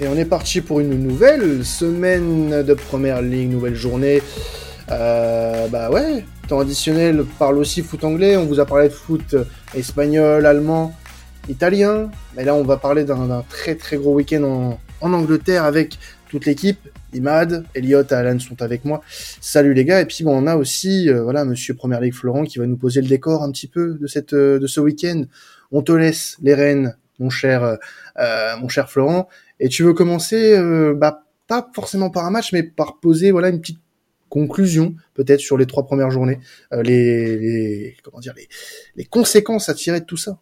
[0.00, 4.22] Et on est parti pour une nouvelle semaine de première ligue, nouvelle journée.
[4.92, 8.36] Euh, bah ouais, temps additionnel parle aussi foot anglais.
[8.36, 9.34] On vous a parlé de foot
[9.74, 10.94] espagnol, allemand,
[11.48, 12.12] italien.
[12.36, 15.98] Mais là, on va parler d'un très très gros week-end en, Angleterre avec
[16.30, 16.78] toute l'équipe.
[17.12, 19.00] Imad, Elliot, Alan sont avec moi.
[19.40, 20.00] Salut les gars.
[20.00, 22.76] Et puis bon, on a aussi euh, voilà Monsieur Première Ligue Florent qui va nous
[22.76, 25.24] poser le décor un petit peu de cette euh, de ce week-end.
[25.72, 27.78] On te laisse les rênes, mon cher
[28.18, 29.28] euh, mon cher Florent.
[29.60, 33.48] Et tu veux commencer, euh, bah, pas forcément par un match, mais par poser voilà
[33.48, 33.80] une petite
[34.28, 36.38] conclusion peut-être sur les trois premières journées,
[36.72, 38.34] euh, les, comment dire
[38.96, 40.38] les, conséquences à tirer de tout ça.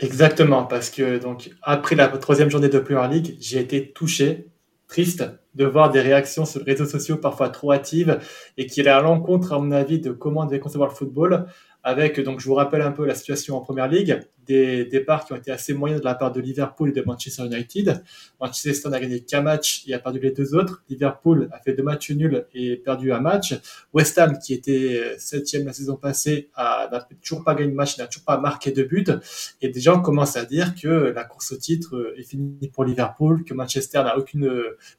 [0.00, 4.48] Exactement, parce que donc après la troisième journée de Premier League, j'ai été touché,
[4.88, 5.24] triste
[5.54, 8.18] de voir des réactions sur les réseaux sociaux parfois trop hâtives
[8.56, 11.46] et qui allaient à l'encontre, à mon avis, de comment on devait concevoir le football.
[11.84, 15.32] Avec, donc, je vous rappelle un peu la situation en première ligue, des départs qui
[15.32, 18.02] ont été assez moyens de la part de Liverpool et de Manchester United.
[18.40, 20.82] Manchester n'a gagné qu'un match et a perdu les deux autres.
[20.88, 23.54] Liverpool a fait deux matchs nuls et perdu un match.
[23.92, 28.06] West Ham, qui était septième la saison passée, n'a toujours pas gagné de match, n'a
[28.06, 29.12] toujours pas marqué de but.
[29.60, 33.44] Et des gens commencent à dire que la course au titre est finie pour Liverpool,
[33.44, 34.50] que Manchester n'a aucune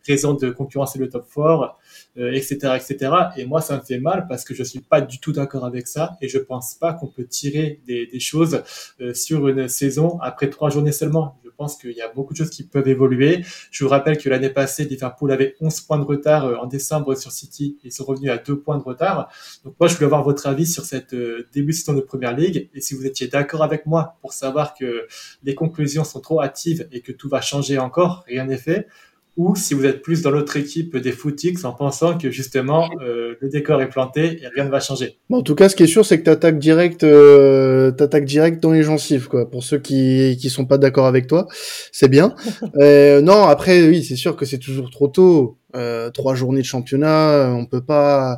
[0.07, 1.77] raison de concurrencer le top 4
[2.15, 3.11] etc., euh, etc.
[3.37, 5.87] Et moi, ça me fait mal parce que je suis pas du tout d'accord avec
[5.87, 8.63] ça et je pense pas qu'on peut tirer des, des choses
[9.01, 11.39] euh, sur une saison après trois journées seulement.
[11.43, 13.43] Je pense qu'il y a beaucoup de choses qui peuvent évoluer.
[13.71, 17.15] Je vous rappelle que l'année passée, Liverpool avait 11 points de retard euh, en décembre
[17.15, 19.31] sur City et ils sont revenus à 2 points de retard.
[19.63, 21.15] Donc moi, je voulais avoir votre avis sur cette
[21.51, 24.75] début de saison de Première Ligue et si vous étiez d'accord avec moi pour savoir
[24.75, 25.07] que
[25.43, 28.87] les conclusions sont trop hâtives et que tout va changer encore, rien n'est fait
[29.35, 33.35] ou si vous êtes plus dans l'autre équipe des Footix en pensant que justement euh,
[33.41, 35.17] le décor est planté et rien ne va changer.
[35.29, 38.61] Bon, en tout cas, ce qui est sûr, c'est que t'attaques direct, euh, t'attaques direct
[38.61, 39.49] dans les gencives, quoi.
[39.49, 41.47] Pour ceux qui qui sont pas d'accord avec toi,
[41.91, 42.35] c'est bien.
[42.77, 45.57] euh, non, après, oui, c'est sûr que c'est toujours trop tôt.
[45.75, 48.37] Euh, trois journées de championnat, on peut pas.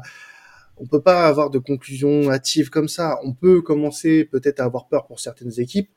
[0.77, 3.17] On peut pas avoir de conclusion hâtive comme ça.
[3.23, 5.89] On peut commencer peut-être à avoir peur pour certaines équipes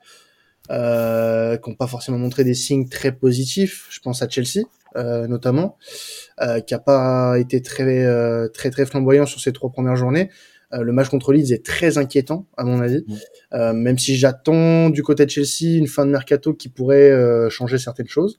[0.70, 3.86] euh, qui n'ont pas forcément montré des signes très positifs.
[3.91, 4.66] Je pense à Chelsea, euh,
[4.97, 5.76] notamment,
[6.41, 10.31] euh, qui a pas été très euh, très très flamboyant sur ces trois premières journées.
[10.72, 13.04] le match contre Leeds est très inquiétant à mon avis,
[13.53, 17.10] même si j'attends du côté de Chelsea une fin de mercato qui pourrait
[17.48, 18.38] changer certaines choses.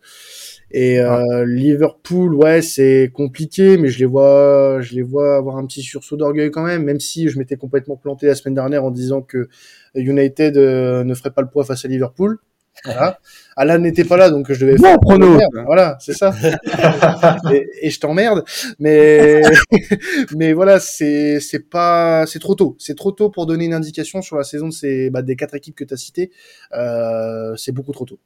[0.71, 5.65] Et euh, Liverpool, ouais, c'est compliqué, mais je les vois, je les vois avoir un
[5.65, 8.91] petit sursaut d'orgueil quand même, même si je m'étais complètement planté la semaine dernière en
[8.91, 9.49] disant que
[9.95, 12.37] United ne ferait pas le poids face à Liverpool.
[12.85, 13.19] Voilà.
[13.55, 14.99] Alan n'était pas là, donc je devais faire.
[14.99, 15.37] prono.
[15.65, 16.33] Voilà, c'est ça.
[17.53, 18.45] et, et, je t'emmerde,
[18.79, 19.41] mais
[20.35, 22.75] mais voilà, c'est c'est pas c'est trop tôt.
[22.79, 25.55] C'est trop tôt pour donner une indication sur la saison de ces bah, des quatre
[25.55, 26.31] équipes que tu as citées.
[26.73, 28.19] Euh, c'est beaucoup trop tôt.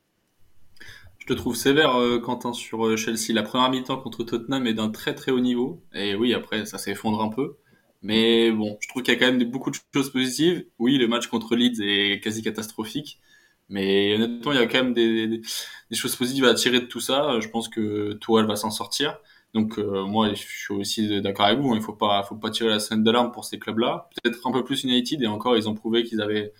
[1.23, 3.31] Je te trouve sévère, euh, Quentin, sur euh, Chelsea.
[3.33, 5.81] La première mi-temps contre Tottenham est d'un très très haut niveau.
[5.95, 7.55] Et oui, après, ça s'effondre un peu.
[8.01, 10.65] Mais bon, je trouve qu'il y a quand même beaucoup de choses positives.
[10.79, 13.21] Oui, le match contre Leeds est quasi catastrophique.
[13.69, 16.99] Mais honnêtement, il y a quand même des, des, choses positives à tirer de tout
[16.99, 17.39] ça.
[17.39, 19.19] Je pense que Tourelle va s'en sortir.
[19.53, 21.71] Donc euh, moi, je suis aussi d'accord avec vous.
[21.71, 21.77] Hein.
[21.77, 24.09] Il faut pas, faut pas tirer la scène de l'arme pour ces clubs-là.
[24.21, 26.53] Peut-être un peu plus United et encore, ils ont prouvé qu'ils avaient,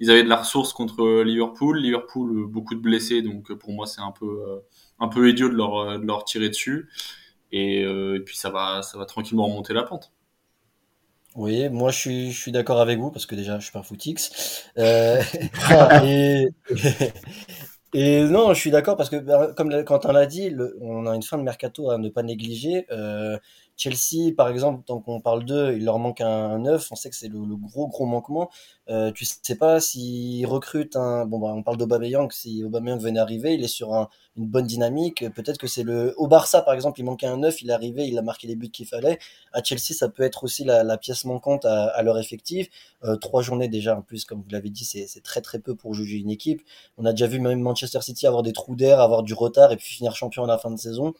[0.00, 1.78] ils avaient de la ressource contre Liverpool.
[1.78, 4.60] Liverpool, euh, beaucoup de blessés, donc pour moi, c'est un peu, euh,
[5.00, 6.88] un peu idiot de leur, de leur tirer dessus.
[7.52, 10.12] Et, et puis ça va, ça va tranquillement remonter la pente.
[11.36, 13.82] Oui, moi je suis, je suis d'accord avec vous parce que déjà je suis pas
[13.82, 14.64] footix.
[14.78, 15.22] Euh,
[16.04, 16.48] et,
[17.94, 21.14] et, non, je suis d'accord parce que bah, comme Quentin l'a dit, le, on a
[21.14, 22.86] une fin de mercato à ne pas négliger.
[22.90, 23.38] Euh,
[23.76, 26.88] Chelsea, par exemple, tant qu'on parle d'eux, il leur manque un, neuf.
[26.90, 28.50] On sait que c'est le, gros gros manquement.
[28.88, 31.26] Euh, tu sais pas s'ils recrutent un.
[31.26, 32.30] Bon, bah, on parle d'Aubameyang.
[32.32, 35.24] Si Aubameyang venait arriver, il est sur un, une bonne dynamique.
[35.34, 36.14] Peut-être que c'est le.
[36.16, 37.62] Au Barça, par exemple, il manquait un neuf.
[37.62, 39.18] Il est arrivé, il a marqué les buts qu'il fallait.
[39.52, 42.68] À Chelsea, ça peut être aussi la, la pièce manquante à, à leur effectif.
[43.04, 45.94] Euh, trois journées déjà, en plus, comme vous l'avez dit, c'est très très peu pour
[45.94, 46.62] juger une équipe.
[46.98, 49.76] On a déjà vu même Manchester City avoir des trous d'air, avoir du retard et
[49.76, 51.14] puis finir champion à la fin de saison.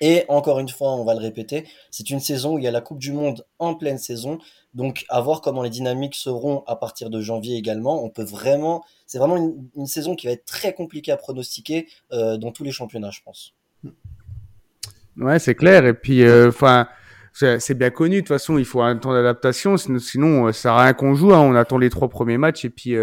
[0.00, 2.70] Et encore une fois, on va le répéter, c'est une saison où il y a
[2.70, 4.38] la Coupe du Monde en pleine saison.
[4.72, 8.02] Donc, à voir comment les dynamiques seront à partir de janvier également.
[8.02, 9.36] On peut vraiment, c'est vraiment
[9.76, 13.20] une, saison qui va être très compliquée à pronostiquer euh, dans tous les championnats, je
[13.22, 13.54] pense.
[15.18, 15.84] Ouais, c'est clair.
[15.84, 16.88] Et puis, euh, enfin.
[17.34, 20.82] c'est bien connu, de toute façon, il faut un temps d'adaptation, sinon, euh, ça à
[20.84, 21.40] rien qu'on joue, hein.
[21.40, 22.96] on attend les trois premiers matchs et puis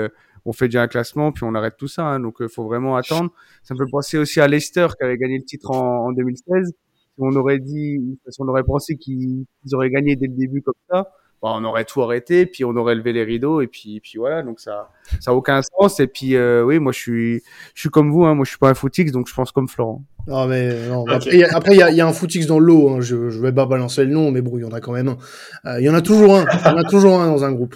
[0.45, 2.19] on fait déjà un classement, puis on arrête tout ça, hein.
[2.19, 3.31] donc il faut vraiment attendre.
[3.63, 6.73] Ça me fait penser aussi à Leicester qui avait gagné le titre en 2016
[7.17, 11.11] on aurait dit, on aurait pensé qu'ils auraient gagné dès le début comme ça,
[11.41, 14.41] bah, on aurait tout arrêté, puis on aurait levé les rideaux, et puis, puis voilà,
[14.41, 15.99] donc ça, ça a aucun sens.
[15.99, 17.43] Et puis, euh, oui, moi, je suis,
[17.75, 19.67] je suis comme vous, hein, moi, je suis pas un footix, donc je pense comme
[19.67, 20.03] Florent.
[20.25, 21.05] Non, mais non.
[21.07, 22.89] Après, il y a, y a, un footix dans l'eau.
[22.89, 23.01] Hein.
[23.01, 25.09] Je, je vais pas balancer le nom, mais bon, il y en a quand même
[25.09, 25.17] un.
[25.65, 26.45] Euh, il y en a toujours un.
[26.51, 27.75] Il y en a toujours un dans un groupe.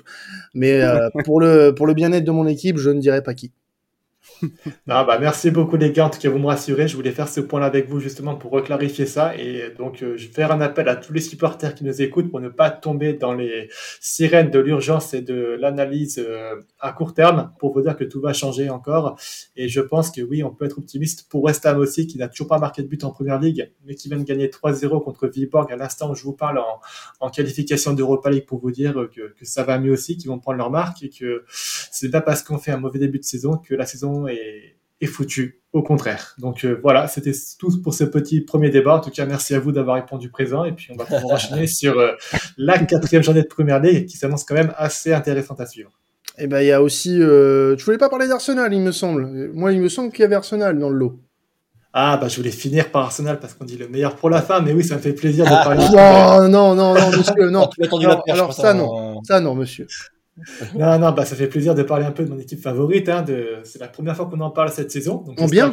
[0.53, 3.53] Mais euh, pour le pour le bien-être de mon équipe, je ne dirais pas qui.
[4.87, 7.27] Non, bah, merci beaucoup les gars, en tout cas vous me rassurez, je voulais faire
[7.27, 9.35] ce point-là avec vous justement pour reclarifier ça.
[9.35, 12.29] Et donc euh, je vais faire un appel à tous les supporters qui nous écoutent
[12.29, 17.13] pour ne pas tomber dans les sirènes de l'urgence et de l'analyse euh, à court
[17.13, 19.17] terme pour vous dire que tout va changer encore
[19.55, 22.27] et je pense que oui, on peut être optimiste pour West Ham aussi qui n'a
[22.27, 25.27] toujours pas marqué de but en première ligue mais qui vient de gagner 3-0 contre
[25.27, 26.61] Viborg à l'instant où je vous parle
[27.19, 30.57] en, qualification d'Europa League pour vous dire que, ça va mieux aussi, qu'ils vont prendre
[30.57, 33.73] leur marque et que c'est pas parce qu'on fait un mauvais début de saison que
[33.73, 35.57] la saison est, foutu.
[35.73, 36.35] Au contraire.
[36.37, 38.97] Donc euh, voilà, c'était tout pour ce petit premier débat.
[38.97, 40.65] En tout cas, merci à vous d'avoir répondu présent.
[40.65, 42.11] Et puis on va pouvoir enchaîner sur euh,
[42.57, 46.00] la quatrième journée de première ligue qui s'annonce quand même assez intéressante à suivre.
[46.37, 48.93] Et eh ben il y a aussi, euh, tu voulais pas parler d'Arsenal, il me
[48.93, 49.51] semble.
[49.53, 51.19] Moi, il me semble qu'il y avait Arsenal dans le lot.
[51.93, 54.61] Ah, bah, je voulais finir par Arsenal parce qu'on dit le meilleur pour la fin,
[54.61, 55.85] mais oui, ça me fait plaisir de ah, parler.
[55.93, 57.69] Non, non, non, non, monsieur, non.
[57.99, 58.97] alors, alors ça, non.
[58.97, 59.19] Hein.
[59.27, 59.87] Ça, non, monsieur.
[60.75, 63.09] non, non, bah, ça fait plaisir de parler un peu de mon équipe favorite.
[63.09, 63.59] Hein, de...
[63.63, 65.17] C'est la première fois qu'on en parle cette saison.
[65.21, 65.71] Donc en bien.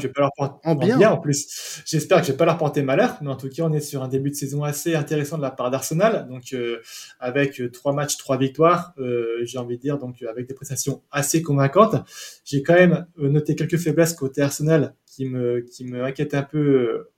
[0.65, 1.11] en, bien.
[1.11, 1.82] en plus.
[1.85, 3.19] J'espère que je vais pas leur porter malheur.
[3.23, 5.50] Mais en tout cas, on est sur un début de saison assez intéressant de la
[5.50, 6.26] part d'Arsenal.
[6.29, 6.81] Donc, euh,
[7.20, 11.03] avec euh, trois matchs, trois victoires, euh, j'ai envie de dire, donc avec des prestations
[11.11, 11.97] assez convaincantes.
[12.44, 17.09] J'ai quand même noté quelques faiblesses côté Arsenal qui me, qui me inquiètent un peu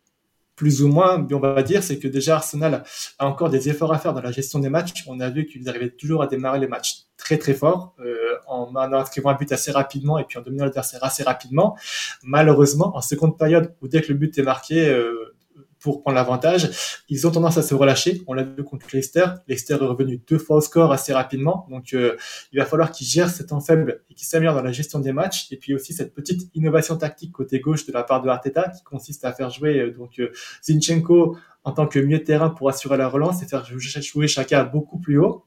[0.61, 2.85] plus ou moins, on va dire, c'est que déjà Arsenal
[3.19, 5.05] a encore des efforts à faire dans la gestion des matchs.
[5.07, 8.77] On a vu qu'ils arrivaient toujours à démarrer les matchs très très fort euh, en,
[8.77, 11.79] inscrivant un but assez rapidement et puis en dominant l'adversaire assez rapidement.
[12.23, 15.20] Malheureusement, en seconde période où dès que le but est marqué, euh,
[15.81, 16.71] pour prendre l'avantage.
[17.09, 18.23] Ils ont tendance à se relâcher.
[18.27, 19.25] On l'a vu contre Leicester.
[19.49, 21.67] Leicester est revenu deux fois au score assez rapidement.
[21.71, 22.17] Donc, euh,
[22.53, 25.51] il va falloir qu'ils gèrent cet temps et qu'ils s'améliorent dans la gestion des matchs.
[25.51, 28.83] Et puis aussi cette petite innovation tactique côté gauche de la part de Arteta qui
[28.85, 30.31] consiste à faire jouer euh, donc euh,
[30.63, 34.65] Zinchenko en tant que milieu de terrain pour assurer la relance et faire jouer chacun
[34.65, 35.45] beaucoup plus haut.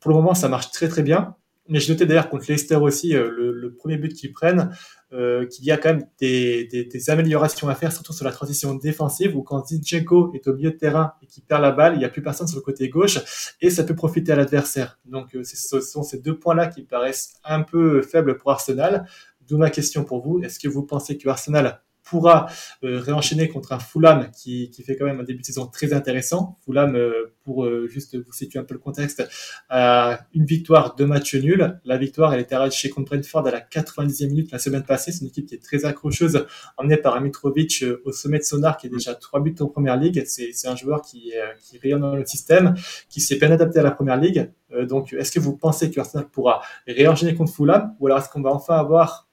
[0.00, 1.34] Pour le moment, ça marche très très bien.
[1.68, 4.70] Mais je notais d'ailleurs contre Leicester aussi, le, le, premier but qu'ils prennent,
[5.12, 9.34] euh, qu'il y a quand même des, améliorations à faire, surtout sur la transition défensive,
[9.34, 12.04] où quand Zinchenko est au milieu de terrain et qu'il perd la balle, il n'y
[12.04, 13.18] a plus personne sur le côté gauche,
[13.62, 14.98] et ça peut profiter à l'adversaire.
[15.06, 19.06] Donc euh, ce sont ces deux points-là qui paraissent un peu faibles pour Arsenal.
[19.46, 22.46] D'où ma question pour vous, est-ce que vous pensez que Arsenal pourra
[22.84, 25.92] euh, réenchaîner contre un Fulham qui, qui, fait quand même un début de saison très
[25.92, 26.58] intéressant.
[26.64, 29.26] Fulham, euh, pour euh, juste vous situer un peu le contexte,
[29.68, 31.80] a une victoire, deux matchs nuls.
[31.84, 35.12] La victoire, elle était arrachée contre Brentford à la 90e minute la semaine passée.
[35.12, 36.46] C'est une équipe qui est très accrocheuse,
[36.76, 40.24] emmenée par Mitrovic au sommet de Sonar, qui est déjà trois buts en première ligue.
[40.26, 42.74] C'est un joueur qui, qui rayonne dans le système,
[43.08, 44.50] qui s'est bien adapté à la première ligue.
[44.82, 48.42] donc, est-ce que vous pensez que Arsenal pourra réenchaîner contre Fulham, ou alors est-ce qu'on
[48.42, 49.27] va enfin avoir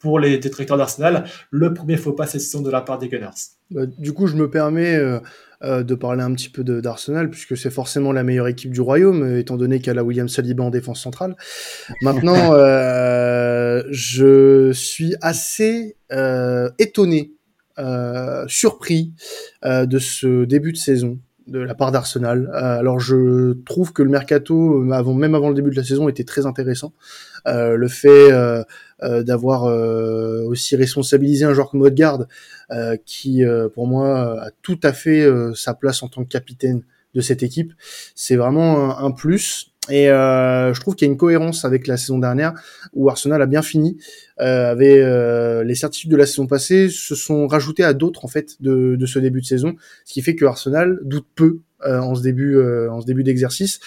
[0.00, 3.28] pour les détracteurs d'Arsenal, le premier faux pas cette saison de la part des Gunners.
[3.70, 5.20] Bah, du coup, je me permets euh,
[5.62, 9.22] euh, de parler un petit peu d'Arsenal, puisque c'est forcément la meilleure équipe du royaume,
[9.22, 11.36] euh, étant donné qu'elle a William Saliba en défense centrale.
[12.02, 12.52] Maintenant,
[13.90, 15.96] je suis assez
[16.78, 17.34] étonné,
[18.48, 19.12] surpris
[19.62, 22.48] de ce début de saison de la part d'Arsenal.
[22.54, 26.24] alors je trouve que le mercato, avant, même avant le début de la saison, était
[26.24, 26.92] très intéressant.
[27.46, 28.62] le fait euh,
[29.02, 32.26] d'avoir euh, aussi responsabilisé un joueur comme Odegaard,
[32.70, 33.42] euh, qui
[33.74, 36.82] pour moi a tout à fait sa place en tant que capitaine
[37.14, 37.72] de cette équipe.
[38.14, 39.72] C'est vraiment un, plus.
[39.90, 42.54] Et je trouve qu'il y a une cohérence avec la saison dernière
[42.92, 43.98] où Arsenal a bien fini.
[44.40, 48.56] Euh, avait les certitudes de la saison passée se sont rajoutées à d'autres en fait
[48.60, 52.22] de, de, ce début de saison, ce qui fait que Arsenal doute peu en ce
[52.22, 53.80] début en ce début d'exercice.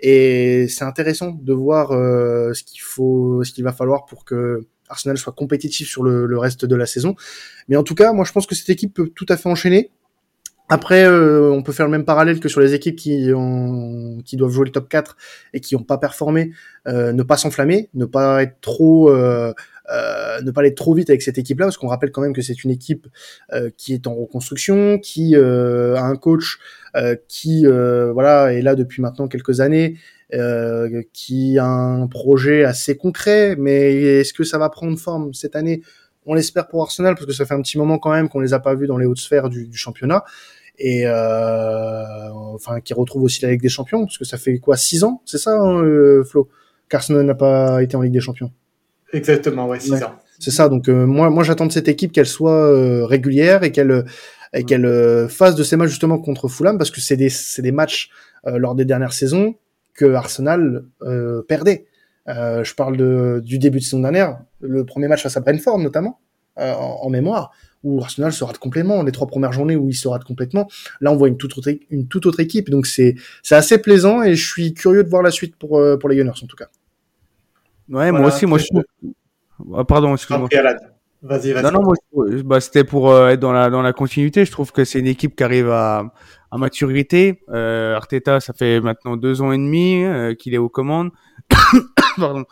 [0.00, 4.66] Et c'est intéressant de voir euh, ce qu'il faut, ce qu'il va falloir pour que
[4.88, 7.16] Arsenal soit compétitif sur le, le, reste de la saison.
[7.68, 9.90] Mais en tout cas, moi je pense que cette équipe peut tout à fait enchaîner.
[10.68, 14.36] Après, euh, on peut faire le même parallèle que sur les équipes qui, ont, qui
[14.36, 15.16] doivent jouer le top 4
[15.54, 16.50] et qui n'ont pas performé,
[16.88, 19.52] euh, ne pas s'enflammer, ne pas être trop, euh,
[19.92, 22.42] euh ne pas aller trop vite avec cette équipe-là, parce qu'on rappelle quand même que
[22.42, 23.06] c'est une équipe
[23.52, 26.58] euh, qui est en reconstruction, qui a un coach
[27.28, 29.98] qui voilà est là depuis maintenant quelques années,
[31.12, 35.82] qui a un projet assez concret, mais est-ce que ça va prendre forme cette année?
[36.28, 38.52] On l'espère pour Arsenal parce que ça fait un petit moment quand même qu'on les
[38.52, 40.24] a pas vus dans les hautes sphères du, du championnat
[40.78, 44.76] et euh, enfin qui retrouve aussi la Ligue des Champions parce que ça fait quoi
[44.76, 46.48] six ans, c'est ça, hein, euh, Flo?
[46.88, 48.52] Qu'Arsenal n'a pas été en Ligue des Champions.
[49.12, 50.14] Exactement, ouais, six ans.
[50.38, 50.68] C'est ça.
[50.68, 54.04] Donc euh, moi, moi j'attends de cette équipe qu'elle soit euh, régulière et qu'elle
[54.52, 57.72] et qu'elle fasse de ces matchs justement contre Fulham parce que c'est des c'est des
[57.72, 58.10] matchs
[58.44, 59.56] lors des dernières saisons
[59.94, 60.84] que Arsenal
[61.48, 61.86] perdait.
[62.28, 66.20] je parle de, du début de saison dernière, le premier match face à Brentford notamment,
[66.56, 67.50] en, en, mémoire,
[67.86, 70.68] où Arsenal se rate complètement, les trois premières journées où il se rate complètement.
[71.00, 74.22] Là, on voit une toute autre, une toute autre équipe, donc c'est c'est assez plaisant
[74.22, 76.68] et je suis curieux de voir la suite pour pour les Gunners en tout cas.
[77.88, 78.66] Ouais, moi aussi, moi je
[79.74, 80.48] ah, pardon, excuse-moi.
[81.22, 81.62] Vas-y, vas-y.
[81.62, 81.94] Non, non, moi,
[82.44, 84.44] bah, c'était pour euh, être dans la, dans la continuité.
[84.44, 86.12] Je trouve que c'est une équipe qui arrive à,
[86.50, 87.42] à maturité.
[87.48, 91.10] Euh, Arteta, ça fait maintenant deux ans et demi euh, qu'il est aux commandes.
[92.20, 92.44] Pardon.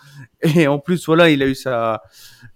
[0.42, 2.02] Et en plus, voilà, il a eu sa,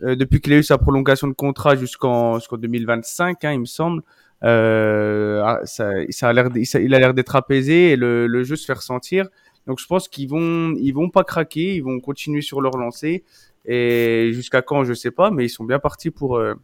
[0.02, 3.64] euh, depuis qu'il a eu sa prolongation de contrat jusqu'en jusqu'en 2025, hein, il me
[3.64, 4.02] semble.
[4.44, 8.56] Euh, ah, ça, ça a l'air, il a l'air d'être apaisé et le, le jeu
[8.56, 9.26] se fait ressentir.
[9.66, 13.24] Donc je pense qu'ils vont, ils vont pas craquer, ils vont continuer sur leur lancée.
[13.66, 16.54] Et jusqu'à quand, je sais pas, mais ils sont bien partis pour, euh,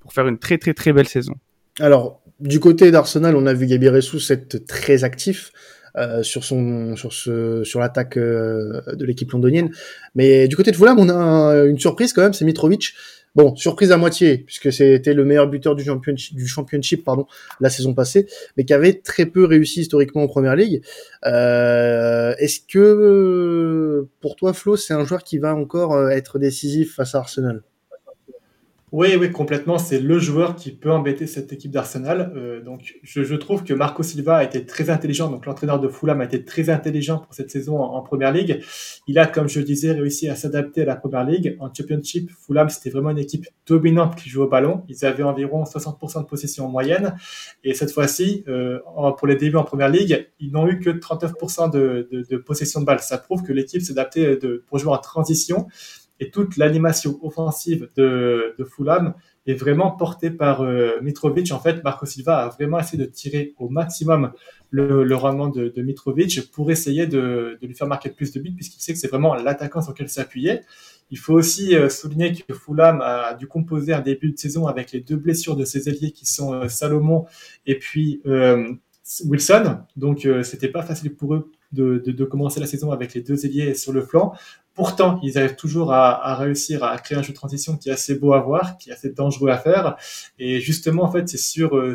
[0.00, 1.34] pour faire une très très très belle saison.
[1.78, 5.52] Alors, du côté d'Arsenal, on a vu Gabi Ressous être très actif.
[5.96, 9.70] Euh, sur son sur ce sur l'attaque euh, de l'équipe londonienne.
[10.14, 12.94] Mais du côté de Fulham on a une surprise quand même c'est Mitrovic.
[13.36, 17.26] Bon, surprise à moitié, puisque c'était le meilleur buteur du championship, du championship pardon,
[17.60, 20.82] la saison passée, mais qui avait très peu réussi historiquement en Première Ligue.
[21.26, 27.14] Euh, Est-ce que, pour toi, Flo, c'est un joueur qui va encore être décisif face
[27.14, 27.62] à Arsenal?
[28.92, 29.78] Oui, oui, complètement.
[29.78, 32.32] C'est le joueur qui peut embêter cette équipe d'Arsenal.
[32.34, 35.30] Euh, donc, je, je, trouve que Marco Silva a été très intelligent.
[35.30, 38.60] Donc, l'entraîneur de Fulham a été très intelligent pour cette saison en, en Première Ligue.
[39.06, 41.56] Il a, comme je disais, réussi à s'adapter à la Première Ligue.
[41.60, 44.82] En Championship, Fulham, c'était vraiment une équipe dominante qui jouait au ballon.
[44.88, 47.14] Ils avaient environ 60% de possession en moyenne.
[47.62, 48.80] Et cette fois-ci, euh,
[49.18, 52.80] pour les débuts en Première Ligue, ils n'ont eu que 39% de, de, de, possession
[52.80, 52.98] de balle.
[52.98, 55.68] Ça prouve que l'équipe adaptée de, pour jouer en transition
[56.20, 59.14] et toute l'animation offensive de, Fulham
[59.46, 61.50] est vraiment portée par euh, Mitrovic.
[61.50, 64.32] En fait, Marco Silva a vraiment essayé de tirer au maximum
[64.70, 68.52] le, le rendement de, de, Mitrovic pour essayer de, lui faire marquer plus de buts,
[68.54, 70.60] puisqu'il sait que c'est vraiment l'attaquant sur lequel s'appuyer.
[71.10, 74.92] Il faut aussi euh, souligner que Fulham a dû composer un début de saison avec
[74.92, 77.26] les deux blessures de ses ailiers qui sont euh, Salomon
[77.66, 78.72] et puis euh,
[79.24, 79.78] Wilson.
[79.96, 83.44] Donc, c'était pas facile pour eux de, de, de, commencer la saison avec les deux
[83.44, 84.34] ailiers sur le flanc.
[84.74, 87.92] Pourtant, ils arrivent toujours à, à, réussir à créer un jeu de transition qui est
[87.92, 89.96] assez beau à voir, qui est assez dangereux à faire.
[90.38, 91.94] Et justement, en fait, c'est sur euh,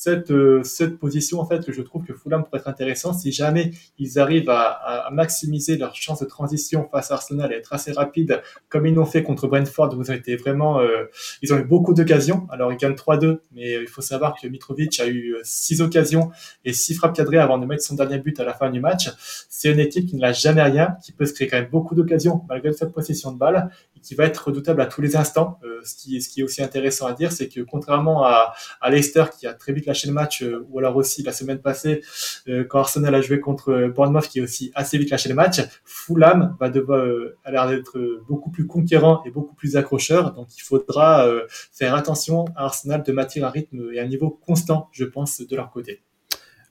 [0.00, 3.32] cette, euh, cette position en fait que je trouve que Fulham pourrait être intéressant si
[3.32, 7.92] jamais ils arrivent à, maximiser leur chance de transition face à Arsenal et être assez
[7.92, 8.40] rapide
[8.70, 11.04] comme ils l'ont fait contre Brentford où ils ont été vraiment euh,
[11.42, 12.46] ils ont eu beaucoup d'occasions.
[12.50, 16.30] Alors ils gagnent 3-2 mais il faut savoir que Mitrovic a eu euh, six occasions
[16.64, 19.10] et six frappes cadrées avant de mettre son dernier but à la fin du match.
[19.50, 21.94] C'est une équipe qui ne l'a jamais rien qui peut se créer quand même beaucoup
[21.94, 25.58] d'occasions malgré cette possession de balle et qui va être redoutable à tous les instants.
[25.62, 28.90] Euh, ce qui ce qui est aussi intéressant à dire c'est que contrairement à, à
[28.90, 32.02] Leicester qui a très vite lâché le match, euh, ou alors aussi la semaine passée,
[32.48, 35.60] euh, quand Arsenal a joué contre Bournemouth, qui est aussi assez vite lâché le match,
[35.84, 37.06] Fulham va devoir,
[37.44, 40.32] a l'air d'être beaucoup plus conquérant et beaucoup plus accrocheur.
[40.34, 41.28] Donc il faudra
[41.72, 45.56] faire attention à Arsenal de maintenir un rythme et un niveau constant, je pense, de
[45.56, 46.02] leur côté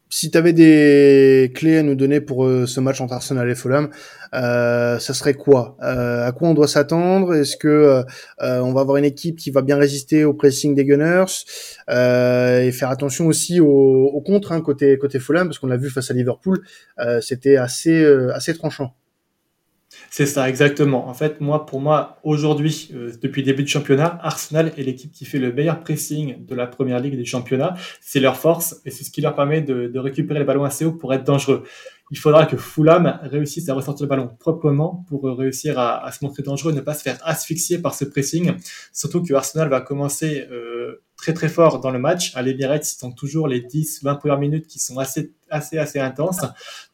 [0.09, 3.55] si tu avais des clés à nous donner pour euh, ce match entre Arsenal et
[3.55, 3.89] Fulham,
[4.33, 5.77] euh, ça serait quoi?
[5.83, 7.35] Euh, À quoi on doit s'attendre?
[7.35, 8.03] Est-ce que euh,
[8.41, 11.25] euh, on va avoir une équipe qui va bien résister au pressing des Gunners?
[11.89, 15.89] Et faire attention aussi au, au contre hein, côté côté Fulham parce qu'on l'a vu
[15.89, 16.61] face à Liverpool,
[17.21, 18.93] c'était assez assez tranchant.
[20.11, 21.07] C'est ça, exactement.
[21.07, 25.11] En fait, moi, pour moi, aujourd'hui, euh, depuis le début du championnat, Arsenal est l'équipe
[25.11, 27.75] qui fait le meilleur pressing de la première ligue du championnat.
[28.01, 30.85] C'est leur force et c'est ce qui leur permet de, de récupérer les ballons assez
[30.85, 31.63] haut pour être dangereux
[32.11, 36.23] il faudra que Fulham réussisse à ressortir le ballon proprement pour réussir à, à, se
[36.23, 38.53] montrer dangereux et ne pas se faire asphyxier par ce pressing.
[38.91, 42.35] Surtout que Arsenal va commencer euh, très très fort dans le match.
[42.35, 46.41] À l'Emirates, ils sont toujours les 10-20 premières minutes qui sont assez assez assez intenses.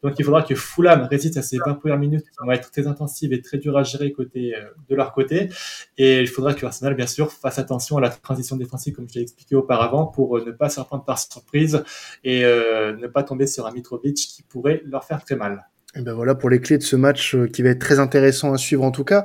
[0.01, 2.87] Donc il faudra que Fulham résiste à ces 20 premières minutes qui vont être très
[2.87, 5.49] intensives et très dures à gérer côté euh, de leur côté.
[5.97, 9.15] Et il faudra que Arsenal bien sûr fasse attention à la transition défensive comme je
[9.15, 11.83] l'ai expliqué auparavant pour euh, ne pas se reprendre par surprise
[12.23, 15.67] et euh, ne pas tomber sur un Mitrovic qui pourrait leur faire très mal.
[15.97, 18.57] Ben voilà pour les clés de ce match euh, qui va être très intéressant à
[18.57, 19.23] suivre en tout cas.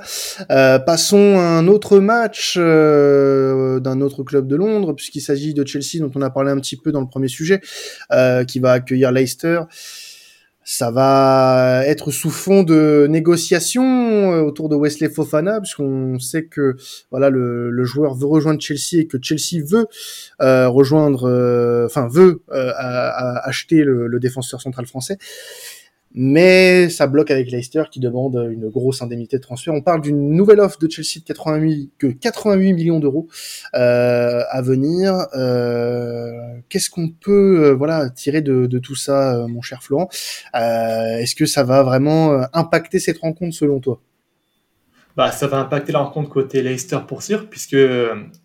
[0.53, 5.67] Euh, passons à un autre match euh, d'un autre club de Londres puisqu'il s'agit de
[5.67, 7.61] Chelsea dont on a parlé un petit peu dans le premier sujet,
[8.13, 9.63] euh, qui va accueillir Leicester.
[10.63, 16.77] Ça va être sous fond de négociations euh, autour de Wesley Fofana, puisqu'on sait que
[17.11, 19.87] voilà le, le, joueur veut rejoindre Chelsea et que Chelsea veut
[20.41, 21.25] euh, rejoindre,
[21.87, 25.19] enfin veut à acheter le, le défenseur central français.
[26.13, 29.75] Mais ça bloque avec Leicester qui demande une grosse indemnité de transfert.
[29.75, 33.29] On parle d'une nouvelle offre de Chelsea de 88, que 88 millions d'euros
[33.75, 35.15] euh, à venir.
[35.35, 36.33] Euh,
[36.69, 40.09] Qu'est-ce qu'on peut euh, voilà tirer de, tout ça, mon cher Florent?
[40.55, 44.01] Est-ce que ça va vraiment impacter cette rencontre selon toi?
[45.17, 47.77] Bah, ça va impacter la rencontre côté Leicester pour sûr, puisque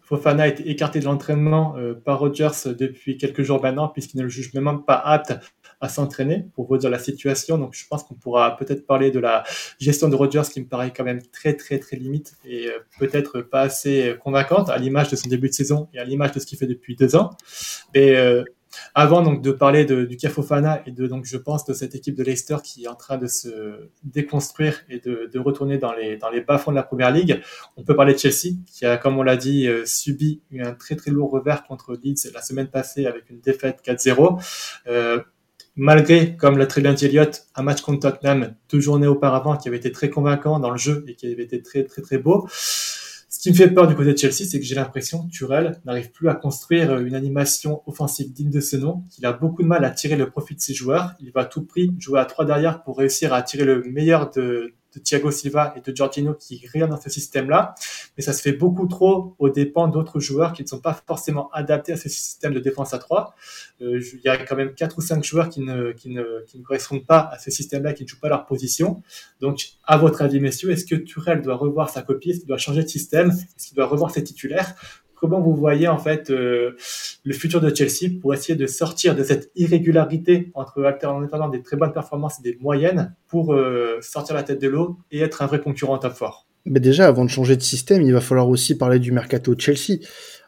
[0.02, 4.30] Fofana a été écarté de l'entraînement par Rodgers depuis quelques jours maintenant, puisqu'il ne le
[4.30, 5.34] juge même pas apte
[5.86, 7.58] à s'entraîner pour vous dire la situation.
[7.58, 9.44] Donc, je pense qu'on pourra peut-être parler de la
[9.80, 13.42] gestion de Rodgers qui me paraît quand même très, très, très limite et euh, peut-être
[13.42, 16.46] pas assez convaincante à l'image de son début de saison et à l'image de ce
[16.46, 17.32] qu'il fait depuis deux ans.
[17.94, 18.44] Mais euh,
[18.94, 22.24] avant donc de parler du Cafofana et de donc je pense de cette équipe de
[22.24, 26.42] Leicester qui est en train de se déconstruire et de, retourner dans les dans les
[26.42, 27.42] bas fonds de la première ligue,
[27.78, 30.96] on peut parler de Chelsea qui a comme on l'a dit euh, subi un très
[30.96, 34.42] très lourd revers contre Leeds la semaine passée avec une défaite 4-0.
[34.88, 35.22] Euh,
[35.76, 39.68] malgré, comme l'a très bien dit Elliott, un match contre Tottenham deux journées auparavant qui
[39.68, 42.48] avait été très convaincant dans le jeu et qui avait été très très très beau.
[42.50, 45.82] Ce qui me fait peur du côté de Chelsea, c'est que j'ai l'impression que Turel
[45.86, 49.68] n'arrive plus à construire une animation offensive digne de ce nom, qu'il a beaucoup de
[49.68, 51.14] mal à tirer le profit de ses joueurs.
[51.20, 54.32] Il va à tout prix jouer à trois derrière pour réussir à tirer le meilleur
[54.32, 57.76] de, de Thiago Silva et de Giorgino qui rien dans ce système-là,
[58.18, 61.50] mais ça se fait beaucoup trop aux dépens d'autres joueurs qui ne sont pas forcément
[61.52, 63.36] adaptés à ce système de défense à 3.
[63.82, 66.60] Euh, il y a quand même quatre ou cinq joueurs qui ne, qui ne, qui
[66.60, 69.02] ne correspondent pas à ce système-là, qui ne jouent pas leur position.
[69.42, 72.32] Donc, à votre avis, messieurs, est-ce que Turel doit revoir sa copie?
[72.32, 73.32] Est-ce qu'il doit changer de système?
[73.32, 74.76] Est-ce qu'il doit revoir ses titulaires?
[75.26, 76.76] Comment vous voyez en fait euh,
[77.24, 81.78] le futur de Chelsea pour essayer de sortir de cette irrégularité entre alternant des très
[81.78, 85.48] bonnes performances et des moyennes pour euh, sortir la tête de l'eau et être un
[85.48, 88.78] vrai concurrent top fort Mais déjà, avant de changer de système, il va falloir aussi
[88.78, 90.00] parler du mercato Chelsea.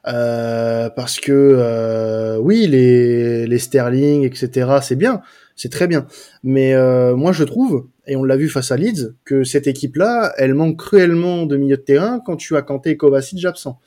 [0.07, 5.22] Euh, parce que oui, les, les Sterling, etc., c'est bien,
[5.55, 6.05] c'est très bien.
[6.43, 6.75] Mais
[7.15, 10.77] moi, je trouve, et on l'a vu face à Leeds, que cette équipe-là, elle manque
[10.77, 13.81] cruellement de milieu de terrain quand tu as Kanté Kovacic absents.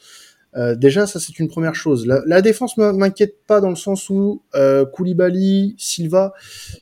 [0.56, 2.06] Euh, déjà, ça c'est une première chose.
[2.06, 6.32] La, la défense m'inquiète pas dans le sens où euh, Koulibaly, Silva,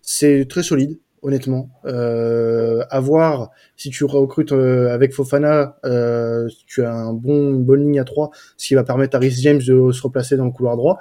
[0.02, 1.70] c'est très solide, honnêtement.
[1.84, 7.64] Euh, à voir si tu recrutes euh, avec Fofana, euh, tu as un bon, une
[7.64, 10.46] bonne ligne à 3, ce qui va permettre à Rhys James de se replacer dans
[10.46, 10.98] le couloir droit.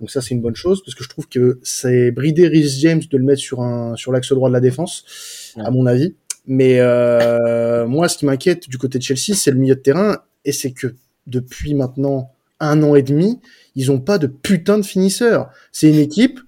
[0.00, 3.02] Donc ça c'est une bonne chose parce que je trouve que c'est brider Rhys James
[3.10, 6.14] de le mettre sur un sur l'axe droit de la défense, à mon avis.
[6.46, 10.18] Mais euh, moi, ce qui m'inquiète du côté de Chelsea, c'est le milieu de terrain
[10.44, 10.94] et c'est que
[11.26, 13.40] depuis maintenant un an et demi,
[13.74, 15.50] ils ont pas de putain de finisseur.
[15.72, 16.40] C'est une équipe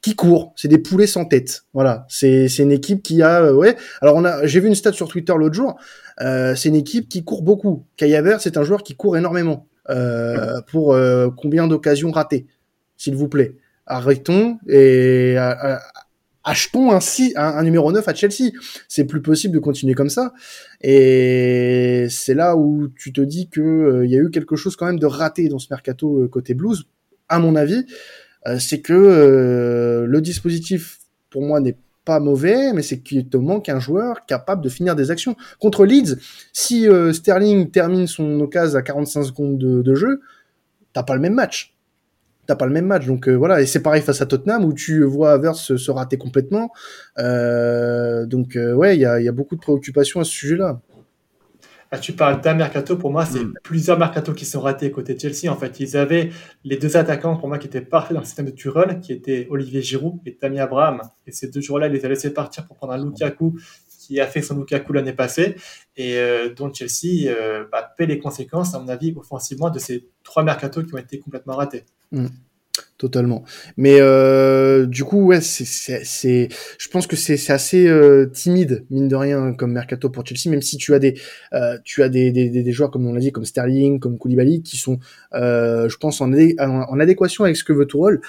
[0.00, 1.64] qui court, c'est des poulets sans tête.
[1.74, 3.76] Voilà, c'est une équipe qui a euh, ouais.
[4.00, 5.76] Alors j'ai vu une stat sur Twitter l'autre jour.
[6.20, 7.84] Euh, c'est une équipe qui court beaucoup.
[7.96, 9.66] Kai Havertz, c'est un joueur qui court énormément.
[9.90, 10.96] Euh, pour
[11.36, 12.46] combien d'occasions ratées,
[12.96, 13.56] s'il vous plaît?
[13.86, 15.36] Arrêtons et
[16.48, 17.00] achetons un,
[17.36, 18.52] un, numéro 9 à Chelsea.
[18.88, 20.32] C'est plus possible de continuer comme ça.
[20.80, 24.86] Et c'est là où tu te dis que euh, y a eu quelque chose quand
[24.86, 26.88] même de raté dans ce mercato euh, côté Blues,
[27.28, 27.84] à mon avis.
[28.46, 33.68] Euh, c'est que le dispositif, pour moi, n'est pas mauvais, mais c'est qu'il te manque
[33.68, 35.36] un joueur capable de finir des actions.
[35.60, 36.16] Contre Leeds,
[36.54, 40.22] si Sterling termine son occasion à 45 secondes de, de jeu,
[40.94, 41.77] t'as pas le même match
[42.48, 43.06] t'as pas le même match.
[43.06, 45.90] Donc euh, voilà, et c'est pareil face à Tottenham où tu vois Havertz se, se
[45.90, 46.72] rater complètement.
[47.18, 50.80] Euh, donc euh, ouais, il y a, y a, beaucoup de préoccupations à ce sujet-là.
[51.90, 53.54] Ah, tu parles d'un mercato, pour moi, c'est mm.
[53.62, 55.50] plusieurs mercatos qui sont ratés côté Chelsea.
[55.50, 56.30] En fait, ils avaient
[56.64, 59.46] les deux attaquants, pour moi, qui étaient parfaits dans le système de Turel, qui étaient
[59.48, 61.00] Olivier Giroud et Tammy Abraham.
[61.26, 63.58] Et ces deux joueurs-là, ils les a laissés partir pour prendre un Lukaku
[64.08, 65.56] qui a fait son Lukaku l'année passée
[65.96, 70.08] et euh, dont Chelsea euh, bah, paie les conséquences, à mon avis, offensivement, de ces
[70.24, 71.84] trois mercatos qui ont été complètement ratés.
[72.10, 72.26] Mm
[72.98, 73.44] totalement.
[73.76, 79.16] Mais euh, du coup, ouais, c'est, je pense que c'est, assez euh, timide mine de
[79.16, 81.14] rien comme mercato pour Chelsea, même si tu as des,
[81.54, 84.62] euh, tu as des, des, des, joueurs comme on l'a dit, comme Sterling, comme Koulibaly,
[84.62, 84.98] qui sont,
[85.34, 88.20] euh, je pense, en, en, adéquation avec ce que veut Tourelle.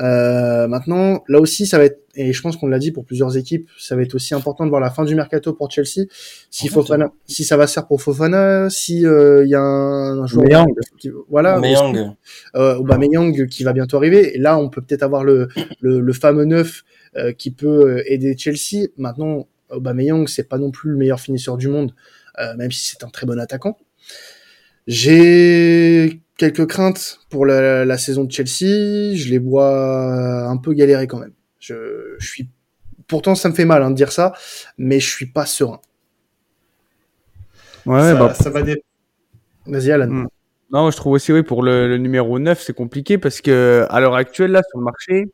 [0.00, 3.36] Euh, maintenant, là aussi, ça va être, et je pense qu'on l'a dit pour plusieurs
[3.36, 6.06] équipes, ça va être aussi important de voir la fin du mercato pour Chelsea.
[6.50, 10.20] Si Fofana, si ça va se faire pour Fofana, si il euh, y a un,
[10.20, 10.66] un joueur,
[10.98, 12.16] qui, voilà, Meyang.
[12.54, 14.15] Euh, Aubameyang qui va bientôt arriver.
[14.16, 15.48] Et là, on peut peut-être avoir le,
[15.80, 16.84] le, le fameux neuf
[17.16, 18.88] euh, qui peut euh, aider Chelsea.
[18.98, 21.94] Maintenant, Aubameyang, c'est pas non plus le meilleur finisseur du monde,
[22.38, 23.78] euh, même si c'est un très bon attaquant.
[24.86, 29.14] J'ai quelques craintes pour la, la, saison de Chelsea.
[29.16, 31.32] Je les vois un peu galérer quand même.
[31.58, 32.50] Je, je suis,
[33.08, 34.34] pourtant ça me fait mal hein, de dire ça,
[34.76, 35.80] mais je suis pas serein.
[37.86, 38.82] Ouais, ça, bah, ça va dé...
[39.66, 40.08] Vas-y Alan.
[40.08, 40.28] Mm.
[40.70, 44.00] Non, je trouve aussi oui pour le, le numéro 9, c'est compliqué parce que à
[44.00, 45.26] l'heure actuelle là sur le marché,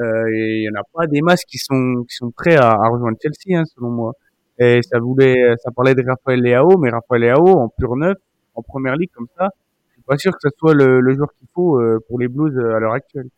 [0.00, 2.88] Euh, il y en a pas des masses qui sont qui sont prêts à, à
[2.90, 4.12] rejoindre Chelsea, hein, selon moi.
[4.58, 8.16] Et ça voulait, ça parlait de Raphaël Leao, mais Raphaël Leao en pur neuf,
[8.56, 9.50] en première ligue comme ça,
[9.90, 12.28] je suis pas sûr que ce soit le, le joueur qu'il faut euh, pour les
[12.28, 13.28] Blues euh, à l'heure actuelle.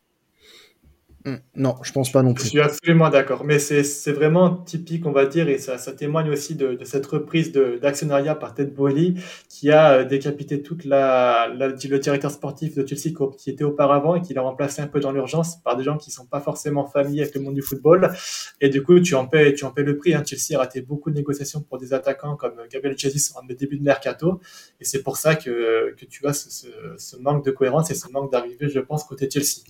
[1.25, 1.35] Hmm.
[1.55, 2.43] Non, je pense pas non plus.
[2.43, 3.45] Je suis absolument d'accord.
[3.45, 7.05] Mais c'est vraiment typique, on va dire, et ça, ça témoigne aussi de, de cette
[7.05, 9.15] reprise d'actionnariat par Ted Boehly,
[9.47, 14.15] qui a euh, décapité toute la, la, le directeur sportif de Chelsea qui était auparavant
[14.15, 16.85] et qui l'a remplacé un peu dans l'urgence par des gens qui sont pas forcément
[16.85, 18.11] familiers avec le monde du football.
[18.59, 20.13] Et du coup, tu en paies, tu en paies le prix.
[20.13, 20.23] Hein.
[20.25, 23.83] Chelsea a raté beaucoup de négociations pour des attaquants comme Gabriel Jesus en début de
[23.83, 24.41] mercato.
[24.81, 27.95] Et c'est pour ça que, que tu as ce, ce, ce, manque de cohérence et
[27.95, 29.61] ce manque d'arrivée, je pense, côté Chelsea.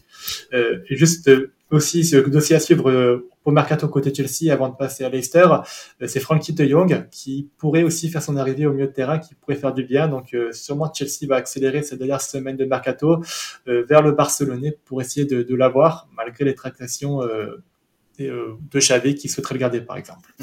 [0.54, 1.30] Euh, et juste
[1.74, 5.46] aussi ce dossier à suivre euh, au mercato côté Chelsea avant de passer à Leicester,
[6.02, 9.20] euh, c'est Frankie de Jong qui pourrait aussi faire son arrivée au milieu de terrain,
[9.20, 10.08] qui pourrait faire du bien.
[10.08, 13.24] Donc euh, sûrement Chelsea va accélérer cette dernière semaine de mercato
[13.66, 17.22] vers le Barcelonais pour essayer de, de l'avoir, malgré les tractations
[18.20, 20.34] de Xavi qui souhaiterait le garder par exemple.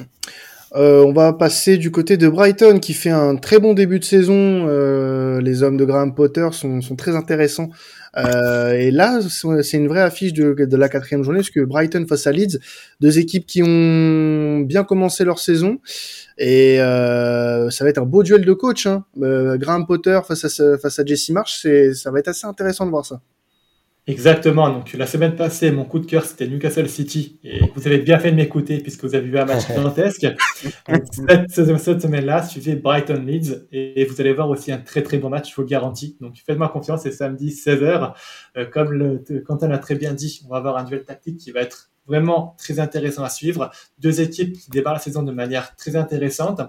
[0.76, 4.04] Euh, on va passer du côté de Brighton qui fait un très bon début de
[4.04, 4.66] saison.
[4.68, 7.70] Euh, les hommes de Graham Potter sont, sont très intéressants.
[8.16, 9.20] Euh, et là,
[9.62, 12.58] c'est une vraie affiche de, la quatrième journée, parce que Brighton face à Leeds,
[13.00, 15.78] deux équipes qui ont bien commencé leur saison.
[16.38, 18.86] Et ça va être un beau duel de coach.
[18.86, 19.04] Hein.
[19.16, 23.04] Graham Potter face à, face à Jesse Marsh, ça va être assez intéressant de voir
[23.04, 23.20] ça.
[24.10, 24.68] Exactement.
[24.70, 28.18] Donc la semaine passée, mon coup de cœur c'était Newcastle City et vous avez bien
[28.18, 30.26] fait de m'écouter puisque vous avez vu un match gigantesque.
[31.48, 35.28] cette, cette semaine-là, suivez Brighton Leeds et, vous allez voir aussi un très très bon
[35.28, 36.16] match, je vous le garantis.
[36.20, 38.14] Donc faites-moi confiance, c'est samedi 16h.
[38.56, 41.52] Euh, comme le, Quentin l'a très bien dit, on va avoir un duel tactique qui
[41.52, 43.70] va être vraiment très intéressant à suivre.
[43.98, 46.60] Deux équipes qui débarrent la saison de manière très intéressante.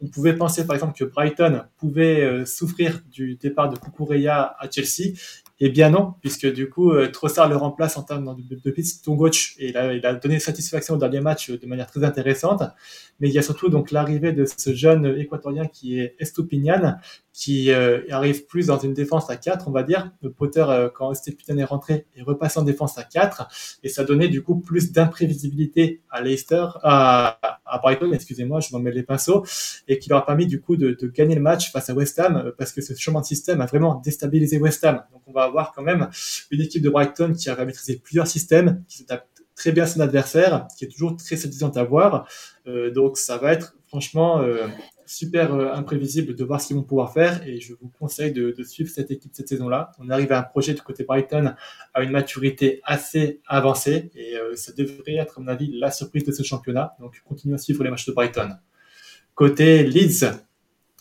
[0.00, 4.68] On pouvait penser par exemple que Brighton pouvait euh, souffrir du départ de Kukureya à
[4.68, 5.14] Chelsea.
[5.60, 9.10] Eh bien non, puisque du coup, euh, Trossard le remplace en termes de, de, de
[9.16, 12.62] gauche et il a, il a, donné satisfaction au dernier match de manière très intéressante.
[13.20, 16.96] Mais il y a surtout donc l'arrivée de ce jeune équatorien qui est Estupinian,
[17.32, 20.10] qui euh, arrive plus dans une défense à 4, on va dire.
[20.22, 24.04] Le Potter, euh, quand Estupinian est rentré, est repassé en défense à 4 et ça
[24.04, 29.02] donnait du coup plus d'imprévisibilité à Leicester, à, à Brighton, excusez-moi, je m'en mets les
[29.02, 29.44] pinceaux,
[29.86, 32.18] et qui leur a permis du coup de, de, gagner le match face à West
[32.18, 35.02] Ham euh, parce que ce changement de système a vraiment déstabilisé West Ham.
[35.12, 36.08] Donc on va avoir quand même
[36.50, 40.68] une équipe de Brighton qui a maîtrisé plusieurs systèmes, qui s'adapte très bien son adversaire,
[40.78, 42.28] qui est toujours très satisfaisant à voir.
[42.66, 44.68] Euh, donc ça va être franchement euh,
[45.04, 48.54] super euh, imprévisible de voir ce qu'ils vont pouvoir faire et je vous conseille de,
[48.56, 49.90] de suivre cette équipe cette saison-là.
[49.98, 51.54] On arrive à un projet du côté Brighton
[51.92, 56.32] à une maturité assez avancée et ça devrait être à mon avis la surprise de
[56.32, 56.94] ce championnat.
[57.00, 58.50] Donc continuez à suivre les matchs de Brighton.
[59.34, 60.24] Côté Leeds,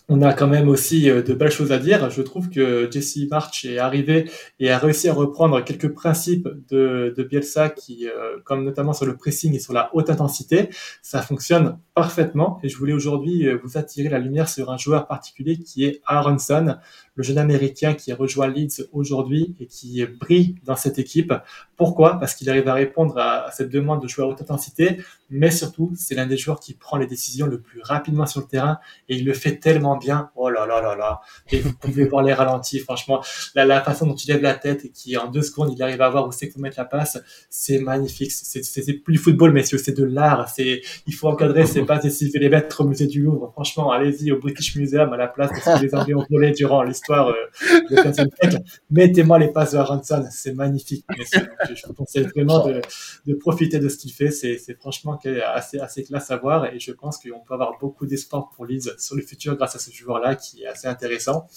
[0.10, 2.10] on a quand même aussi euh, de belles choses à dire.
[2.10, 7.13] Je trouve que Jesse March est arrivé et a réussi à reprendre quelques principes de,
[7.15, 10.70] de Bielsa, qui, euh, comme notamment sur le pressing et sur la haute intensité,
[11.02, 12.60] ça fonctionne parfaitement.
[12.62, 15.99] Et je voulais aujourd'hui euh, vous attirer la lumière sur un joueur particulier qui est
[16.05, 16.77] Aronson,
[17.15, 21.33] le jeune américain qui rejoint Leeds aujourd'hui et qui brille dans cette équipe.
[21.75, 22.19] Pourquoi?
[22.19, 24.99] Parce qu'il arrive à répondre à, cette demande de joueur haute intensité,
[25.31, 28.47] mais surtout, c'est l'un des joueurs qui prend les décisions le plus rapidement sur le
[28.47, 28.77] terrain
[29.10, 30.29] et il le fait tellement bien.
[30.36, 31.21] Oh là là là là.
[31.51, 33.23] Et vous pouvez voir les ralentis, franchement.
[33.55, 36.10] La, façon dont il lève la tête et qui, en deux secondes, il arrive à
[36.10, 37.17] voir où c'est faut mettre la passe,
[37.49, 38.31] c'est magnifique.
[38.31, 40.47] C'est plus football, messieurs, c'est de l'art.
[40.49, 43.52] C'est, il faut encadrer ses s'il fait les mettre au musée du Louvre.
[43.54, 46.52] Franchement, allez-y au British Museum à la place de ce que les Anglais ont volé
[46.52, 48.58] durant l'histoire histoire euh,
[48.89, 51.06] Mettez-moi les passes de Aronson, c'est magnifique.
[51.10, 52.82] Je vous conseille vraiment de,
[53.26, 54.32] de profiter de ce qu'il fait.
[54.32, 55.19] C'est franchement
[55.54, 58.91] assez, assez classe à voir et je pense qu'on peut avoir beaucoup d'espoir pour Leeds
[58.97, 61.47] sur le futur grâce à ce joueur-là qui est assez intéressant.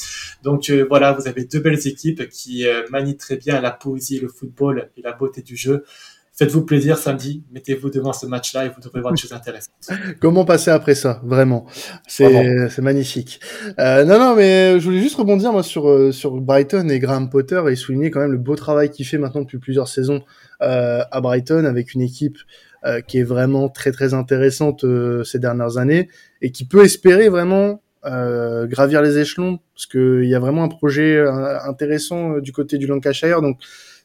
[0.42, 4.18] Donc euh, voilà, vous avez deux belles équipes qui euh, manient très bien la poésie,
[4.20, 5.84] le football et la beauté du jeu
[6.40, 9.74] faites-vous plaisir samedi, mettez-vous devant ce match-là et vous devrez voir des choses intéressantes.
[10.20, 11.66] Comment passer après ça, vraiment?
[12.06, 13.40] C'est magnifique.
[13.78, 17.28] Euh, non, non, mais je voulais juste rebondir moi sur euh, sur Brighton et Graham
[17.28, 20.22] Potter et souligner quand même le beau travail qu'il fait maintenant depuis plusieurs saisons
[20.62, 22.38] euh, à Brighton avec une équipe
[22.86, 24.82] euh, qui est vraiment très très intéressante
[25.24, 26.08] ces dernières années
[26.40, 30.68] et qui peut espérer vraiment euh, gravir les échelons parce qu'il y a vraiment un
[30.68, 31.22] projet
[31.66, 33.58] intéressant du côté du Lancashire donc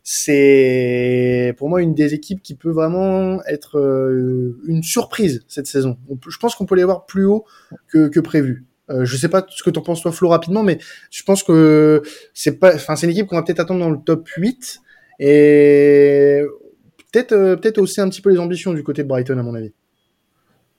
[0.08, 5.98] c'est pour moi une des équipes qui peut vraiment être euh, une surprise cette saison.
[6.30, 7.44] je pense qu'on peut les voir plus haut
[7.88, 8.65] que, que prévu.
[8.91, 10.78] Euh, je sais pas ce que tu en penses toi Flo rapidement, mais
[11.10, 12.04] je pense que
[12.36, 14.80] c'est pas, enfin c'est une équipe qu'on va peut-être attendre dans le top 8
[15.22, 16.44] et
[17.12, 19.56] peut-être euh, peut-être aussi un petit peu les ambitions du côté de Brighton à mon
[19.56, 19.74] avis.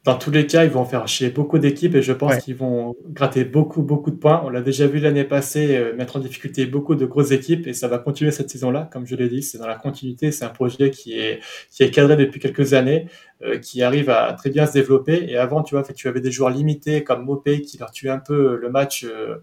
[0.07, 2.95] Dans tous les cas, ils vont faire chier beaucoup d'équipes et je pense qu'ils vont
[3.11, 4.41] gratter beaucoup, beaucoup de points.
[4.45, 7.73] On l'a déjà vu l'année passée, euh, mettre en difficulté beaucoup de grosses équipes et
[7.73, 8.89] ça va continuer cette saison-là.
[8.93, 10.31] Comme je l'ai dit, c'est dans la continuité.
[10.31, 11.41] C'est un projet qui est,
[11.73, 13.07] qui est cadré depuis quelques années,
[13.43, 15.27] euh, qui arrive à très bien se développer.
[15.29, 18.11] Et avant, tu vois, fait, tu avais des joueurs limités comme Mopé qui leur tue
[18.11, 19.37] un peu le match euh,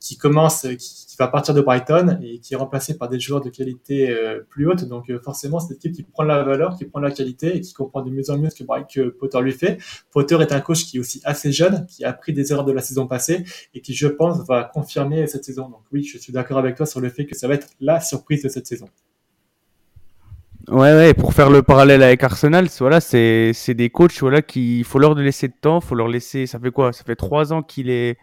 [0.00, 3.40] qui commence, qui, qui va partir de Brighton et qui est remplacé par des joueurs
[3.40, 4.84] de qualité euh, plus haute.
[4.84, 7.72] Donc euh, forcément, c'est équipe qui prend la valeur, qui prend la qualité et qui
[7.72, 9.78] comprend de mieux en mieux ce que, que Potter lui fait.
[10.10, 12.72] Potter est un coach qui est aussi assez jeune, qui a appris des erreurs de
[12.72, 15.68] la saison passée et qui, je pense, va confirmer cette saison.
[15.68, 18.00] Donc oui, je suis d'accord avec toi sur le fait que ça va être la
[18.00, 18.88] surprise de cette saison.
[20.68, 24.98] Ouais, ouais, pour faire le parallèle avec Arsenal, voilà, c'est des coachs, voilà, qui, faut
[24.98, 26.92] leur laisser de temps, faut leur laisser, ça fait quoi?
[26.92, 28.16] Ça fait trois ans qu'il est,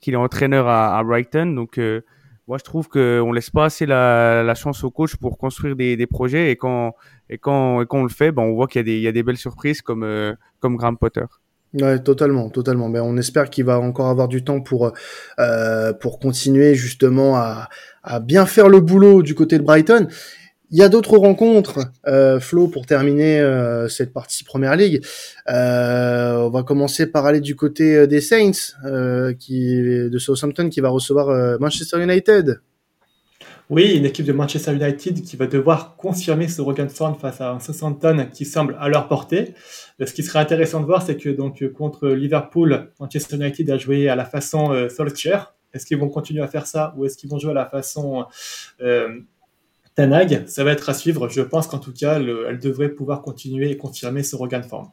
[0.00, 2.02] qu'il est entraîneur à, à Brighton, donc, euh,
[2.46, 5.96] moi, je trouve qu'on laisse pas assez la, la, chance au coach pour construire des,
[5.96, 6.94] des projets et quand,
[7.28, 9.02] et quand, et quand on le fait, ben, on voit qu'il y, a des, il
[9.02, 11.24] y a des belles surprises comme, euh, comme Graham Potter.
[11.74, 12.88] Ouais, totalement, totalement.
[12.88, 14.92] Mais on espère qu'il va encore avoir du temps pour
[15.38, 17.68] euh, pour continuer justement à,
[18.02, 20.08] à bien faire le boulot du côté de Brighton.
[20.70, 25.02] Il y a d'autres rencontres, euh, Flo, pour terminer euh, cette partie Première Ligue.
[25.48, 31.58] Euh, on va commencer par aller du côté des Saints, de Southampton, qui va recevoir
[31.58, 32.60] Manchester United.
[33.70, 37.52] Oui, une équipe de Manchester United qui va devoir confirmer ce regain de face à
[37.52, 39.54] un Southampton qui semble à leur portée.
[40.04, 44.08] Ce qui serait intéressant de voir, c'est que donc contre Liverpool, Manchester United a joué
[44.08, 45.54] à la façon Solskjaer.
[45.74, 48.24] Est-ce qu'ils vont continuer à faire ça ou est-ce qu'ils vont jouer à la façon
[49.98, 51.28] Tanag, ça va être à suivre.
[51.28, 54.64] Je pense qu'en tout cas, le, elle devrait pouvoir continuer et confirmer ce regain de
[54.64, 54.92] forme.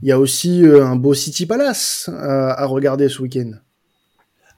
[0.00, 3.50] Il y a aussi euh, un beau City Palace à, à regarder ce week-end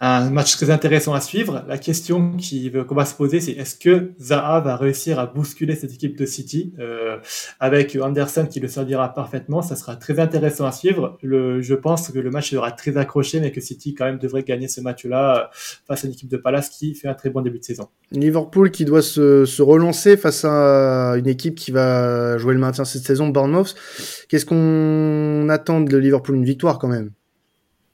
[0.00, 1.62] un match très intéressant à suivre.
[1.68, 2.32] La question
[2.88, 6.24] qu'on va se poser, c'est est-ce que Zaha va réussir à bousculer cette équipe de
[6.24, 7.18] City euh,
[7.60, 9.60] avec Anderson qui le servira parfaitement?
[9.60, 11.18] Ça sera très intéressant à suivre.
[11.22, 14.42] Le, je pense que le match sera très accroché, mais que City quand même devrait
[14.42, 15.50] gagner ce match-là
[15.86, 17.88] face à une équipe de Palace qui fait un très bon début de saison.
[18.10, 22.86] Liverpool qui doit se, se relancer face à une équipe qui va jouer le maintien
[22.86, 23.74] cette saison, Bournemouth.
[24.30, 26.36] Qu'est-ce qu'on attend de Liverpool?
[26.36, 27.10] Une victoire quand même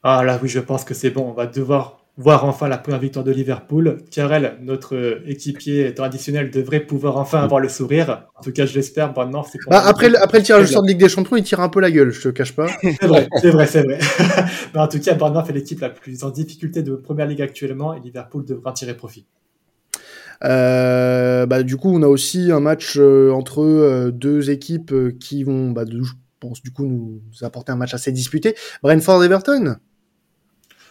[0.08, 1.28] ah là oui, je pense que c'est bon.
[1.28, 3.98] On va devoir voir enfin la première victoire de Liverpool.
[4.10, 8.26] Karel, notre équipier traditionnel, devrait pouvoir enfin avoir le sourire.
[8.36, 9.12] En tout cas, je l'espère.
[9.12, 11.60] Bon, non, c'est bah, après, le, après le tirage de Ligue des Champions, il tire
[11.60, 12.68] un peu la gueule, je te cache pas.
[12.82, 13.98] c'est vrai, c'est vrai, c'est vrai.
[14.74, 17.92] Mais en tout cas, Bournemouth est l'équipe la plus en difficulté de Première Ligue actuellement
[17.94, 19.26] et Liverpool devra tirer profit.
[20.44, 25.44] Euh, bah, du coup, on a aussi un match euh, entre euh, deux équipes qui
[25.44, 28.54] vont, bah, de, je pense, du coup, nous apporter un match assez disputé.
[28.82, 29.76] Brentford-Everton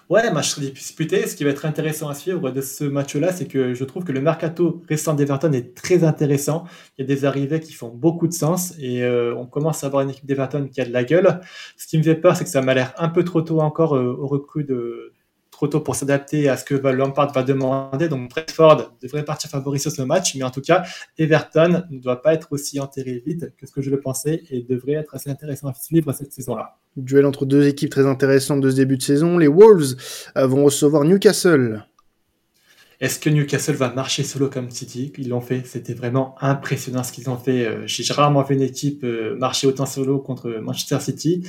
[0.09, 1.25] Ouais, match très disputé.
[1.25, 4.11] Ce qui va être intéressant à suivre de ce match-là, c'est que je trouve que
[4.11, 6.65] le mercato récent d'Everton est très intéressant.
[6.97, 9.87] Il y a des arrivées qui font beaucoup de sens et euh, on commence à
[9.87, 11.41] avoir une équipe d'Everton qui a de la gueule.
[11.75, 13.95] Ce qui me fait peur, c'est que ça m'a l'air un peu trop tôt encore
[13.95, 14.27] euh, au
[14.63, 15.14] de,
[15.55, 18.09] trop tôt pour s'adapter à ce que Lampard va demander.
[18.09, 20.83] Donc Brentford devrait partir favori sur ce match, mais en tout cas,
[21.17, 24.61] Everton ne doit pas être aussi enterré vite que ce que je le pensais et
[24.61, 26.77] devrait être assez intéressant à suivre cette saison-là.
[26.97, 29.37] Duel entre deux équipes très intéressantes de ce début de saison.
[29.37, 29.95] Les Wolves
[30.37, 31.85] euh, vont recevoir Newcastle.
[33.01, 35.11] Est-ce que Newcastle va marcher solo comme City?
[35.17, 35.63] Ils l'ont fait.
[35.65, 37.65] C'était vraiment impressionnant ce qu'ils ont fait.
[37.65, 41.45] Euh, j'ai rarement vu une équipe euh, marcher autant solo contre Manchester City.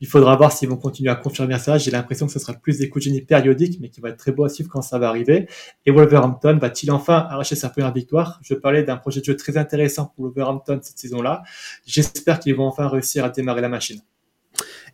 [0.00, 1.78] Il faudra voir s'ils vont continuer à confirmer ça.
[1.78, 4.16] J'ai l'impression que ce sera plus des coups de génie périodiques, mais qui va être
[4.16, 5.48] très beau à suivre quand ça va arriver.
[5.86, 8.40] Et Wolverhampton va-t-il enfin arracher sa première victoire?
[8.42, 11.42] Je parlais d'un projet de jeu très intéressant pour Wolverhampton cette saison-là.
[11.86, 14.00] J'espère qu'ils vont enfin réussir à démarrer la machine.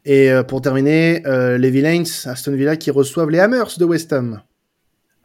[0.04, 4.42] Et euh, pour terminer, les Villains, Aston Villa qui reçoivent les Hammers de West Ham.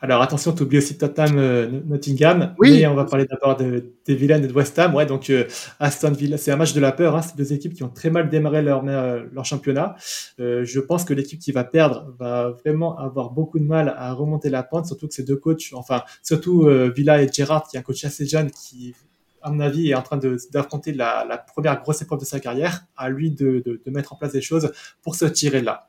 [0.01, 2.55] Alors attention, tu oublies aussi Tottenham euh, Nottingham.
[2.57, 2.79] Oui.
[2.79, 4.95] Mais on va parler d'abord de, des Villains et de West Ham.
[4.95, 5.45] Ouais, donc euh,
[5.79, 7.17] Aston Villa, c'est un match de la peur.
[7.17, 7.21] Hein.
[7.21, 9.95] C'est deux équipes qui ont très mal démarré leur, euh, leur championnat.
[10.39, 14.13] Euh, je pense que l'équipe qui va perdre va vraiment avoir beaucoup de mal à
[14.13, 17.79] remonter la pente, surtout que ces deux coachs, enfin surtout Villa et Gerrard, qui est
[17.79, 18.95] un coach assez jeune, qui
[19.41, 20.19] à mon avis, est en train
[20.51, 24.11] d'affronter la, la, première grosse épreuve de sa carrière, à lui de, de, de, mettre
[24.11, 25.87] en place des choses pour se tirer là.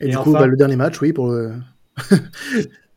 [0.00, 1.54] Et, et du enfin, coup, bah, le dernier match, oui, pour le...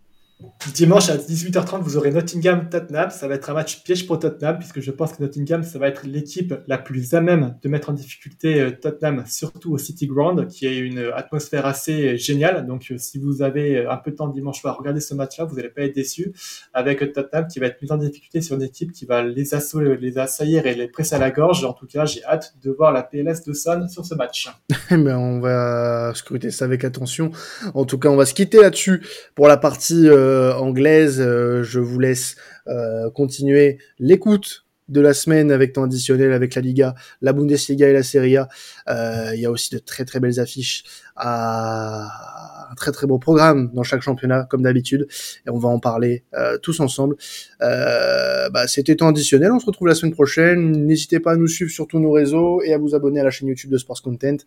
[0.74, 3.10] Dimanche à 18h30, vous aurez Nottingham-Tottenham.
[3.10, 5.88] Ça va être un match piège pour Tottenham, puisque je pense que Nottingham, ça va
[5.88, 10.08] être l'équipe la plus à même de mettre en difficulté euh, Tottenham, surtout au City
[10.08, 12.66] Ground, qui est une atmosphère assez géniale.
[12.68, 15.56] Donc, euh, si vous avez un peu de temps dimanche soir, regardez ce match-là, vous
[15.56, 16.34] n'allez pas être déçu.
[16.74, 20.66] Avec Tottenham qui va être mis en difficulté sur une équipe qui va les, assaillir
[20.66, 21.66] et les presser à la gorge.
[21.66, 24.50] En tout cas, j'ai hâte de voir la PLS de Son sur ce match.
[24.92, 27.32] ben, on va scruter ça avec attention.
[27.74, 29.02] En tout cas, on va se quitter là-dessus
[29.36, 30.08] pour la partie.
[30.08, 31.20] Euh, anglaise.
[31.20, 32.36] Euh, je vous laisse
[32.68, 37.94] euh, continuer l'écoute de la semaine avec temps additionnel avec la Liga, la Bundesliga et
[37.94, 38.50] la Serie A.
[38.90, 40.84] Euh, il y a aussi de très très belles affiches,
[41.16, 45.08] à un très très beau programme dans chaque championnat comme d'habitude
[45.46, 47.16] et on va en parler euh, tous ensemble.
[47.62, 50.86] Euh, bah, C'était temps additionnel, on se retrouve la semaine prochaine.
[50.86, 53.30] N'hésitez pas à nous suivre sur tous nos réseaux et à vous abonner à la
[53.30, 54.38] chaîne YouTube de Sports Content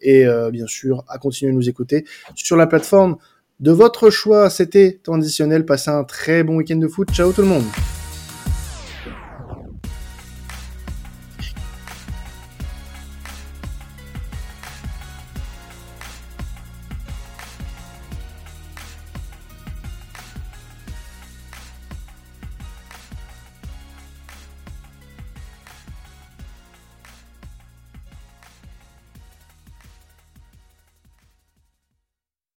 [0.00, 2.04] et euh, bien sûr à continuer à nous écouter
[2.34, 3.16] sur la plateforme
[3.60, 4.50] de votre choix.
[4.50, 5.64] C'était temps additionnel.
[5.66, 7.12] Passez un très bon week-end de foot.
[7.12, 7.64] Ciao tout le monde.